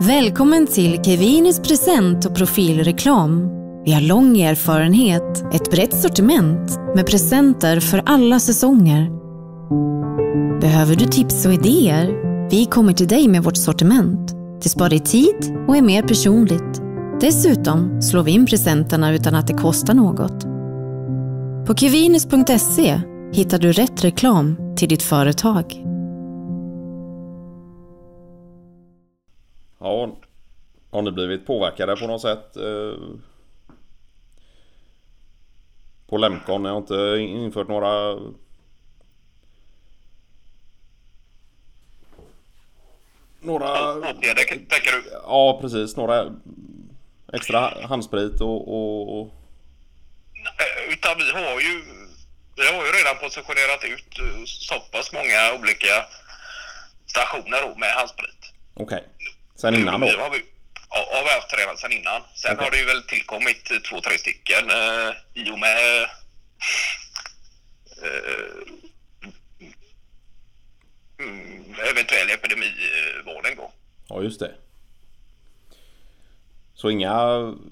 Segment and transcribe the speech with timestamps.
[0.00, 3.48] Välkommen till Kevinis present och profilreklam.
[3.84, 9.10] Vi har lång erfarenhet, ett brett sortiment med presenter för alla säsonger.
[10.60, 12.06] Behöver du tips och idéer?
[12.50, 14.32] Vi kommer till dig med vårt sortiment.
[14.62, 16.82] Det sparar dig tid och är mer personligt.
[17.20, 20.44] Dessutom slår vi in presenterna utan att det kostar något.
[21.66, 23.00] På kevinis.se
[23.32, 25.82] hittar du rätt reklam till ditt företag.
[29.86, 30.16] Ja,
[30.90, 32.56] har ni blivit påverkade på något sätt?
[32.56, 32.94] eh,
[36.08, 36.62] På Lemcon?
[36.62, 38.18] Ni har inte infört några...
[43.40, 43.94] Några...
[43.94, 45.10] Åtgärder tänker du?
[45.22, 45.96] Ja, precis.
[45.96, 46.32] Några
[47.32, 48.68] extra handsprit och...
[48.68, 49.20] och...
[49.20, 49.32] och-
[50.58, 51.84] Eh, Utan vi har ju
[52.56, 56.06] vi har ju redan positionerat ut eh, så pass många olika
[57.06, 58.52] stationer med handsprit.
[58.74, 59.04] Okej.
[59.56, 60.06] Sen innan då?
[60.06, 60.44] Nu har vi,
[60.90, 62.22] ja, har vi haft redan sedan innan.
[62.34, 62.64] Sen Okej.
[62.64, 66.02] har det ju väl tillkommit eh, två, tre stycken eh, i och med
[68.02, 68.74] eh,
[71.20, 73.72] mm, eventuell epidemivården då.
[74.08, 74.54] Ja, just det.
[76.74, 77.14] Så inga...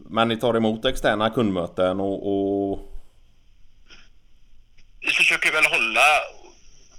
[0.09, 2.19] Men ni tar emot externa kundmöten och...
[2.33, 2.79] och...
[5.01, 6.21] vi försöker väl hålla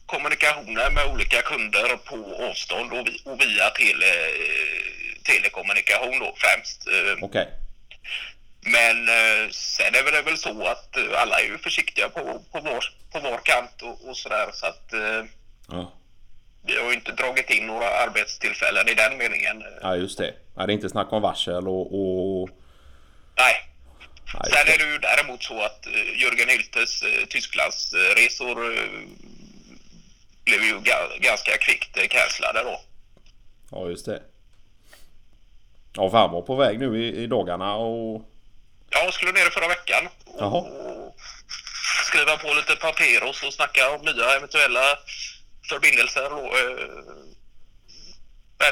[0.06, 2.16] kommunikationer med olika kunder på
[2.50, 2.92] avstånd
[3.26, 4.06] och via tele,
[5.26, 6.88] telekommunikation då främst.
[6.88, 7.48] Eh, Okej.
[8.62, 12.60] Men eh, sen är det väl så att eh, alla är ju försiktiga på, på,
[12.60, 14.94] vår, på vår kant och, och sådär så att
[15.70, 15.92] Ja.
[16.66, 19.64] vi har ju inte dragit in några arbetstillfällen i den meningen.
[19.82, 20.34] ja, just det.
[20.56, 21.88] Ja, det är inte snack om varsel och...
[22.42, 22.50] och...
[23.38, 23.54] Nej.
[24.44, 28.56] Just Sen är det ju däremot så att Jörgen Hyltes Tysklandsresor
[30.46, 32.82] blev ju ga- ganska kvickt cancellade då.
[33.72, 34.22] Ja, just det.
[35.96, 38.22] Ja, var på väg nu i, i dagarna och...
[38.90, 40.08] Jag skulle ner förra veckan
[40.40, 40.58] Jaha.
[40.58, 41.16] och
[42.06, 44.98] skriva på lite papper och så snacka om nya eventuella
[45.70, 46.34] förbindelser.
[46.34, 46.88] Och, eh,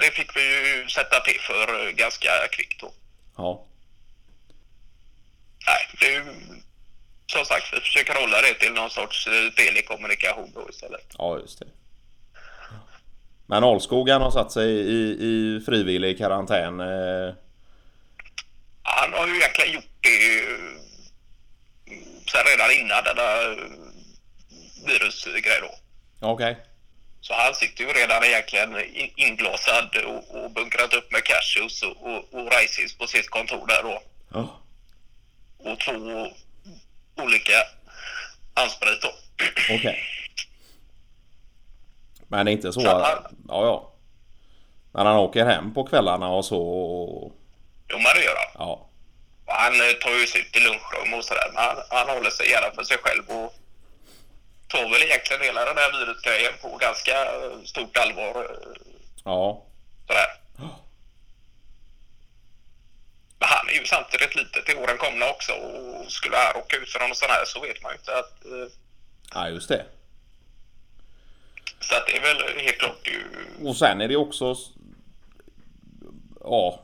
[0.02, 2.92] det fick vi ju sätta P för eh, ganska kvickt då.
[3.38, 3.66] Ja.
[5.68, 6.24] Nej, det är
[7.26, 11.16] som sagt, vi försöker hålla det till någon sorts eh, telekommunikation då istället.
[11.18, 11.66] Ja, just det.
[13.54, 15.00] Men Alskog han har satt sig i,
[15.30, 16.80] i frivillig karantän.
[16.80, 17.34] Eh,
[18.84, 20.80] Han har ju egentligen gjort det eh,
[22.32, 23.58] sen redan innan denna eh,
[24.88, 25.72] virusgrej då.
[26.28, 26.58] Okej.
[27.22, 31.98] Så han sitter ju redan egentligen in- inglasad och, och bunkrat upp med cashews och,
[32.08, 34.02] och, och raisins på sitt kontor där då.
[34.34, 34.60] Ja.
[35.58, 36.28] Och två
[37.24, 37.54] olika
[38.54, 39.12] handsprit då.
[39.76, 40.00] Okej.
[42.34, 42.88] Men det är inte så...
[42.90, 43.90] Att- Ja, ja.
[44.92, 46.56] När han åker hem på kvällarna och så...
[47.90, 48.52] Jo men det gör han.
[48.68, 48.88] Ja.
[49.46, 51.48] Han eh, tar ju sig ut i lunchrum och sådär.
[51.54, 53.54] Men han, han håller sig gärna för sig själv och
[54.68, 58.44] tar väl egentligen hela den här virusgrejen på ganska eh, stort allvar.
[58.44, 58.82] eh,
[59.24, 59.62] Ja.
[60.08, 60.28] Sådär.
[63.40, 66.90] Men han är ju samtidigt lite till åren komna också och skulle han råka ut
[66.90, 68.46] för någon sån här så vet man ju inte att...
[68.46, 68.68] eh,
[69.34, 69.86] Ja, just det.
[71.90, 73.22] Så att det är väl helt klart ju...
[73.68, 74.56] Och sen är det också...
[76.44, 76.80] Ja.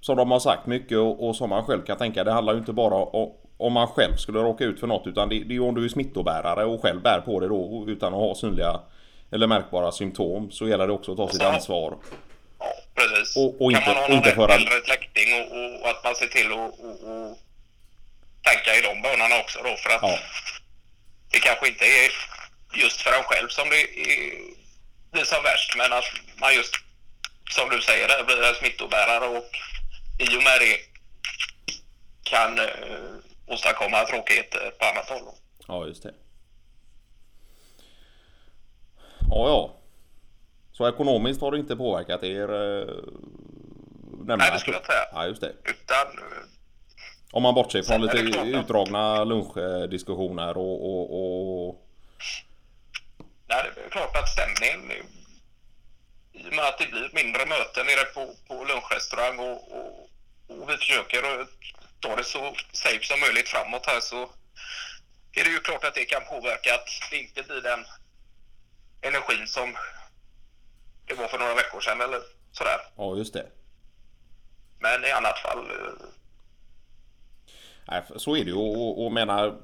[0.00, 2.24] Som de har sagt mycket och, och som man själv kan tänka.
[2.24, 5.06] Det handlar ju inte bara om, om man själv skulle råka ut för något.
[5.06, 7.84] Utan det, det är ju om du är smittobärare och själv bär på det då
[7.88, 8.80] utan att ha synliga
[9.32, 10.50] eller märkbara symptom.
[10.50, 11.96] Så gäller det också att ta sitt ansvar.
[12.58, 13.36] Ja, precis.
[13.36, 16.14] Och- och kan inte- man ha någon inte föra- äldre släkting och, och, att man
[16.14, 16.66] ser till att och,
[17.10, 17.38] och
[18.48, 20.18] tänka i de banorna också då för att Ja.
[21.32, 22.08] det kanske inte är
[22.76, 24.32] just för en själv som det är,
[25.12, 26.04] blir som värst men att
[26.40, 26.74] man just
[27.50, 29.50] som du säger där blir en smittobärare och
[30.18, 30.78] i och med det
[32.22, 32.64] kan eh,
[33.46, 35.34] åstadkomma tråkigheter på annat håll.
[35.68, 36.14] Ja, just det.
[39.30, 39.74] Ja, ja.
[40.72, 42.52] Så ekonomiskt har det inte påverkat er?
[42.52, 42.86] Eh,
[44.26, 45.06] Nej, det skulle jag inte säga.
[45.12, 45.52] Ja, just det.
[45.64, 46.44] Utan eh,
[47.32, 51.80] Om man bortser från är lite det utdragna lunchdiskussioner och, och, och...
[53.62, 54.92] Det är klart att stämningen
[56.32, 60.10] i och med att det blir mindre möten nere på, på lunchrestaurang och, och,
[60.48, 61.46] och vi försöker
[62.00, 64.30] ta det så safe som möjligt framåt här så
[65.32, 67.84] är det ju klart att det kan påverka att det inte blir den
[69.00, 69.76] energin som
[71.06, 72.20] det var för några veckor sedan eller
[72.52, 72.80] sådär.
[72.96, 73.46] Ja, just det.
[74.78, 76.06] Men i annat fall eh,
[77.88, 79.58] Nej, så är det ju och, och, och menar...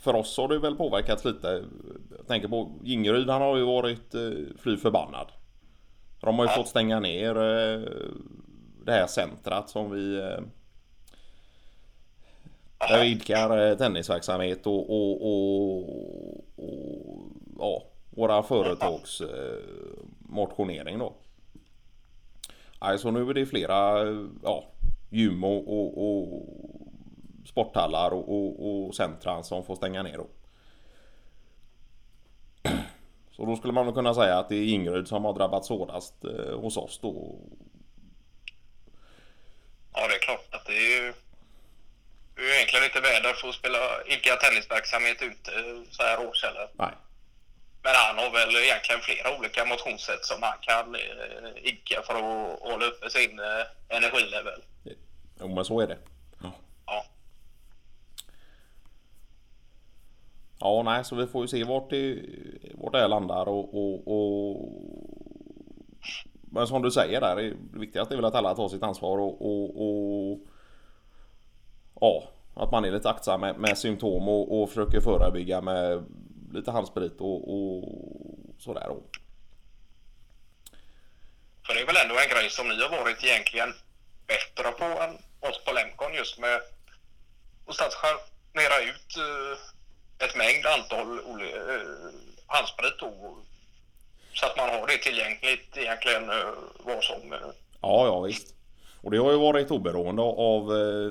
[0.00, 1.64] För oss har det väl påverkats lite.
[2.16, 5.26] Jag tänker på Gingeryd, han har ju varit eh, fly förbannad.
[6.20, 7.80] De har ju fått stänga ner eh,
[8.84, 10.40] det här centrat som vi eh,
[12.88, 15.78] där vi idkar tennisverksamhet och, och, och,
[16.56, 19.22] och ja, våra företags
[20.18, 21.12] motionering då.
[22.78, 24.04] Alltså nu är det flera
[24.42, 24.64] ja,
[25.10, 26.79] gym och, och, och
[27.46, 30.26] sporthallar och, och, och centran som får stänga ner då.
[33.30, 36.24] Så då skulle man väl kunna säga att det är Ingrid som har drabbats hårdast
[36.24, 37.38] eh, hos oss då.
[39.92, 41.12] Ja, det är klart att det är ju,
[42.34, 45.50] det är ju egentligen inte väder för att spela idka tennisverksamhet ute
[45.90, 46.68] så här års heller.
[46.74, 46.94] Nej.
[47.82, 51.00] Men han har väl egentligen flera olika motionssätt som han kan eh,
[51.62, 54.62] idka för att hålla uppe sin eh, energilevel.
[55.40, 55.98] Jo men så är det.
[56.42, 56.52] Ja.
[56.86, 57.04] Ja.
[60.60, 62.22] Ja, nej, så vi får ju se vart det,
[62.74, 64.72] vart det landar och, och, och...
[66.52, 69.46] Men som du säger där, det viktigaste är väl att alla tar sitt ansvar och...
[69.46, 70.38] och, och
[72.00, 72.24] ja,
[72.54, 76.04] att man är lite aktsam med, med symptom och, och försöker förebygga med
[76.52, 77.84] lite handsprit och, och
[78.58, 78.88] sådär.
[78.88, 79.18] Och.
[81.66, 83.74] För det är väl ändå en grej som ni har varit egentligen
[84.26, 85.14] bättre på än
[85.50, 86.60] oss på Lemcon just med
[87.66, 89.58] att stationera ut eh,
[90.24, 92.12] ett mängd antal eh,
[92.46, 93.38] handsprit och,
[94.34, 96.52] så att man har det tillgängligt egentligen eh,
[96.84, 97.32] vad som...
[97.32, 97.38] eh,
[97.82, 98.54] Ja, ja visst.
[99.02, 100.62] Och det har ju varit oberoende av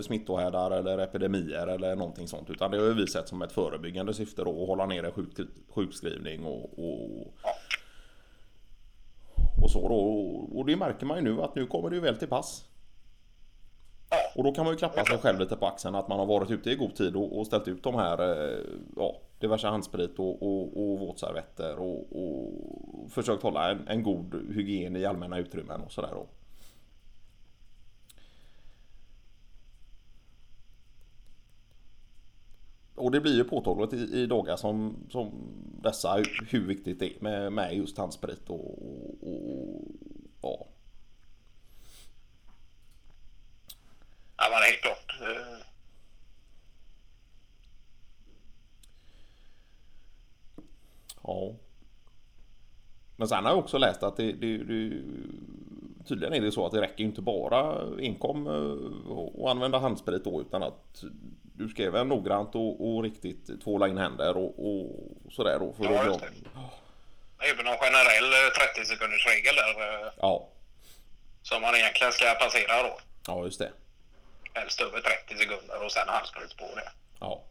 [0.02, 2.50] smittohärdar eller epidemier eller någonting sånt.
[2.50, 4.62] Utan det har ju vi sett som ett förebyggande syfte då.
[4.62, 5.28] Att hålla nere sjuk,
[5.70, 7.34] sjukskrivning och, och,
[9.64, 10.00] och så då.
[10.60, 12.66] Och det märker man ju nu att nu kommer det ju väl till pass.
[14.10, 16.26] Ja, Och då kan man ju klappa sig själv lite på axeln att man har
[16.26, 18.60] varit ute i god tid och, och ställt ut de här eh,
[18.96, 24.96] ja, diverse handsprit och, och, och våtservetter och, och försökt hålla en, en god hygien
[24.96, 26.28] i allmänna utrymmen och sådär då.
[33.00, 35.32] Och det blir ju påtagligt i, i dagar som, som
[35.82, 36.16] dessa
[36.50, 38.82] hur, viktigt det är med, med just handsprit och,
[39.22, 39.82] och,
[40.42, 40.68] och
[44.38, 45.22] ja men helt klart.
[45.22, 45.66] eh,
[51.30, 51.54] Ja.
[53.16, 55.02] Men sen har jag också läst att det, det, det
[56.08, 60.42] tydligen är det så att det räcker inte bara enkom eh, och använda handsprit då
[60.42, 61.04] utan att
[61.44, 65.74] du ska även noggrant och, och riktigt tvåla in händer och, och sådär då.
[65.74, 66.30] För Ja, just det.
[67.52, 70.48] Även någon generell eh, 30 sekunders regel där eh, Ja,
[71.42, 72.98] som man egentligen ska passera då.
[73.28, 73.72] ja just det.
[74.54, 76.90] Helst över 30 sekunder och sen handsprit på det.
[77.20, 77.44] Ja.